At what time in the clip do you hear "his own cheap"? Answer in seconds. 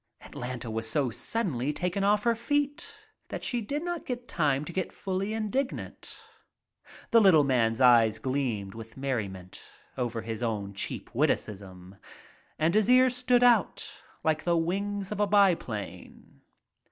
10.23-11.13